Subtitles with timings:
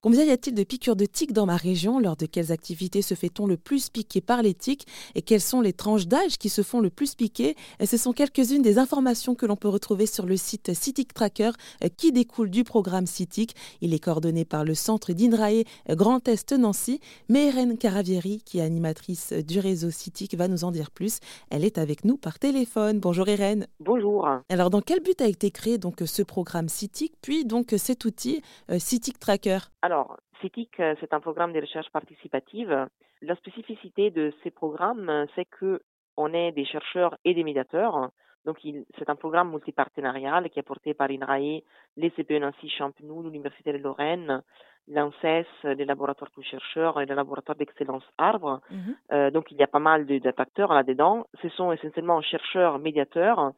[0.00, 1.98] Combien y a-t-il de piqûres de tiques dans ma région?
[1.98, 4.86] Lors de quelles activités se fait-on le plus piquer par les tiques?
[5.16, 7.56] Et quelles sont les tranches d'âge qui se font le plus piquer?
[7.80, 11.50] Et Ce sont quelques-unes des informations que l'on peut retrouver sur le site Citic Tracker
[11.82, 13.56] euh, qui découle du programme Citic.
[13.80, 17.00] Il est coordonné par le centre d'Inrae euh, Grand Est Nancy.
[17.28, 21.18] Mais Irène Caravieri, qui est animatrice euh, du réseau Citic, va nous en dire plus.
[21.50, 23.00] Elle est avec nous par téléphone.
[23.00, 23.66] Bonjour Irène.
[23.80, 24.28] Bonjour.
[24.48, 28.42] Alors dans quel but a été créé donc ce programme Citic, puis donc cet outil
[28.78, 29.58] Citic Tracker?
[29.88, 32.86] Alors, CITIC, euh, c'est un programme de recherche participative?
[33.22, 35.80] La spécificité de ces programmes, c'est que
[36.18, 38.10] on est des chercheurs et des médiateurs.
[38.44, 38.58] Donc,
[38.98, 41.62] c'est un programme multipartenarial qui est porté par INRAE,
[41.96, 44.42] les CPE Nancy Champenoux, l'Université de Lorraine,
[44.88, 48.60] l'ANSES, les laboratoires de chercheurs et le laboratoire d'excellence Arbre.
[48.70, 48.96] Mhm.
[49.12, 51.26] Euh, donc, il y a pas mal d'acteurs là-dedans.
[51.40, 53.52] Ce sont essentiellement chercheurs, médiateurs.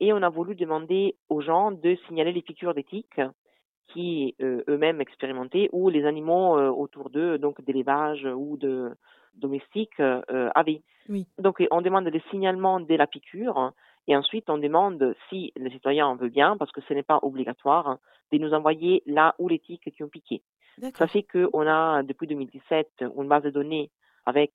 [0.00, 3.20] Et on a voulu demander aux gens de signaler les piqûres d'éthique
[3.88, 8.92] qui euh, eux-mêmes expérimentés ou les animaux euh, autour d'eux, donc d'élevage ou de
[9.34, 10.82] domestiques, euh, avaient.
[11.08, 11.26] Oui.
[11.38, 13.72] Donc on demande des signalements dès la piqûre
[14.06, 17.18] et ensuite on demande si le citoyen en veut bien, parce que ce n'est pas
[17.22, 17.98] obligatoire,
[18.32, 20.42] de nous envoyer là où les tiques qui ont piqué.
[20.96, 23.90] Ça fait qu'on a depuis 2017 une base de données
[24.26, 24.52] avec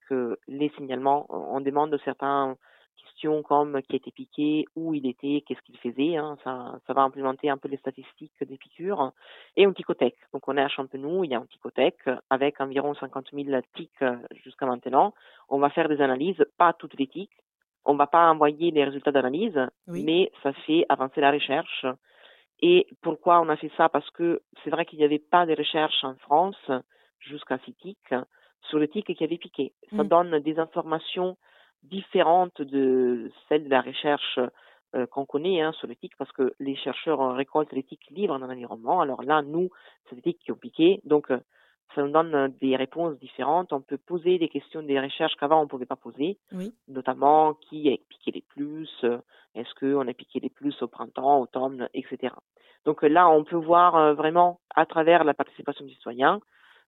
[0.47, 1.25] les signalements.
[1.29, 2.57] On demande certains
[3.01, 6.17] questions comme qui était piqué, où il était, qu'est-ce qu'il faisait.
[6.17, 9.11] Hein, ça, ça va implémenter un peu les statistiques des piqûres.
[9.57, 10.17] Et un ticothèque.
[10.33, 14.03] Donc on est à Champenoux, il y a un ticothèque avec environ 50 000 tiques
[14.43, 15.13] jusqu'à maintenant.
[15.49, 17.37] On va faire des analyses, pas toutes les tiques.
[17.85, 21.85] On va pas envoyer les résultats d'analyse, mais ça fait avancer la recherche.
[22.61, 23.89] Et pourquoi on a fait ça?
[23.89, 26.71] Parce que c'est vrai qu'il n'y avait pas de recherche en France
[27.19, 28.13] jusqu'à ces tiques
[28.63, 29.73] sur les tiques qui avaient piqué.
[29.95, 30.07] Ça mmh.
[30.07, 31.37] donne des informations
[31.83, 34.39] différente de celle de la recherche
[34.95, 39.01] euh, qu'on connaît hein, sur l'éthique parce que les chercheurs récoltent l'éthique libre dans l'environnement.
[39.01, 39.69] Alors là, nous,
[40.09, 41.01] c'est l'éthique qui ont piqué.
[41.03, 41.39] Donc, euh,
[41.95, 43.73] ça nous donne des réponses différentes.
[43.73, 46.37] On peut poser des questions des recherches qu'avant on ne pouvait pas poser,
[46.87, 48.87] notamment qui a piqué les plus,
[49.55, 52.35] est-ce qu'on a piqué les plus au printemps, automne, etc.
[52.85, 56.39] Donc là, on peut voir euh, vraiment à travers la participation du citoyen,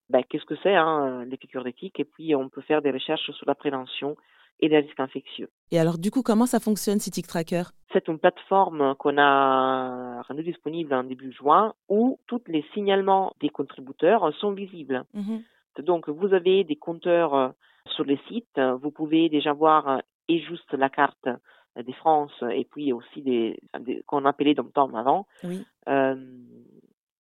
[0.10, 3.32] ben, qu'est-ce que c'est hein, les piqûres d'éthique, et puis on peut faire des recherches
[3.32, 4.16] sur la prévention
[4.62, 5.50] et des risques infectieux.
[5.72, 7.64] Et alors, du coup, comment ça fonctionne, Citic Tracker?
[7.94, 13.50] C'est une plateforme qu'on a rendue disponible en début juin où tous les signalements des
[13.50, 15.04] contributeurs sont visibles.
[15.14, 15.44] Mhm.
[15.80, 17.50] Donc, vous avez des compteurs euh,
[17.88, 18.60] sur les sites.
[18.82, 23.22] Vous pouvez déjà voir euh, et juste la carte euh, des France et puis aussi
[23.22, 23.60] des,
[24.06, 25.28] qu'on appelait dom avant.
[25.44, 25.66] Oui.
[25.88, 26.16] Euh,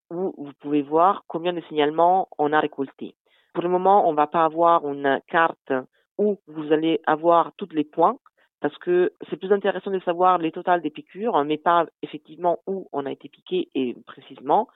[0.09, 3.15] où vous pouvez voir combien de signalements on a récolté.
[3.53, 5.71] Pour le moment, on ne va pas avoir une carte
[6.21, 8.17] où vous allez avoir tous les points
[8.61, 12.87] parce que c'est plus intéressant de savoir les totales des piqûres, mais pas effectivement où
[12.93, 14.67] on a été piqué et précisément,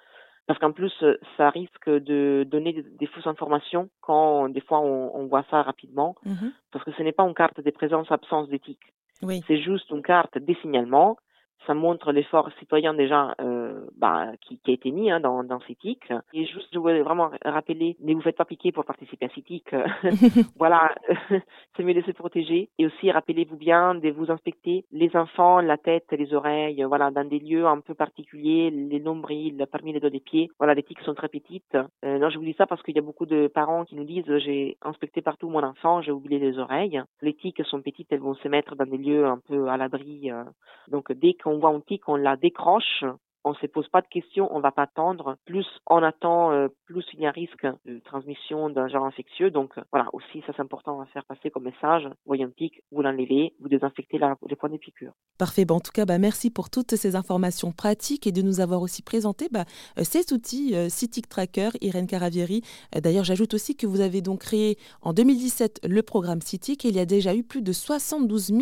[0.47, 0.91] parce qu'en plus
[1.37, 6.51] ça risque de donner des, fausses informations quand des fois on, voit ça rapidement, mhm.
[6.71, 8.91] parce que ce n'est pas une carte de présence-absence d'éthique.
[9.21, 9.41] Oui.
[9.47, 11.17] C'est juste une carte des signalements
[11.65, 15.59] ça montre l'effort citoyen déjà euh, bah, qui, qui, a été mis hein, dans, dans
[15.61, 16.11] CITIC.
[16.33, 19.69] Et juste, je voulais vraiment rappeler, ne vous faites pas piquer pour participer à CITIC.
[20.57, 20.93] voilà,
[21.75, 22.69] c'est mieux de se protéger.
[22.77, 27.27] Et aussi, rappelez-vous bien de vous inspecter les enfants, la tête, les oreilles, voilà, dans
[27.27, 30.49] des lieux un peu particuliers, les nombrils, parmi les doigts des pieds.
[30.59, 31.77] Voilà, les tiques sont très petites.
[32.03, 34.03] Euh, non, je vous dis ça parce qu'il y a beaucoup de parents qui nous
[34.03, 37.01] disent j'ai inspecté partout mon enfant, j'ai oublié les oreilles.
[37.21, 40.31] Les tiques sont petites, elles vont se mettre dans des lieux un peu à l'abri.
[40.31, 40.43] Euh.
[40.87, 43.03] donc, dès qu'on on voit un tic, on la décroche,
[43.45, 45.37] on ne se pose pas de questions, on va pas attendre.
[45.45, 49.51] Plus on attend, euh, plus il y a un risque de transmission d'un genre infectieux.
[49.51, 52.09] Donc euh, voilà, aussi ça c'est important à faire passer comme message.
[52.25, 54.19] Voyez un tic, vous l'enlevez, vous désinfectez
[54.49, 55.13] les points de piqûre.
[55.37, 55.65] Parfait.
[55.69, 59.03] En tout cas, bah, merci pour toutes ces informations pratiques et de nous avoir aussi
[59.03, 59.65] présenté bah,
[59.99, 62.61] euh, ces outils CITIC Tracker, Irène Caravieri.
[62.95, 66.99] D'ailleurs, j'ajoute aussi que vous avez donc créé en 2017 le programme CITIC il y
[66.99, 68.61] a déjà eu plus de 72 000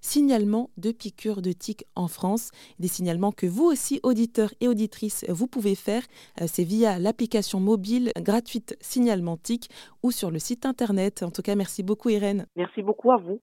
[0.00, 2.50] signalements de piqûres de tiques en France.
[2.78, 6.02] Des signalements que vous aussi, auditeurs, auditeurs et auditrices, vous pouvez faire.
[6.40, 9.68] Euh, c'est via l'application mobile gratuite Signalmentique
[10.04, 11.24] ou sur le site internet.
[11.24, 12.46] En tout cas, merci beaucoup Irène.
[12.54, 13.40] Merci beaucoup à vous.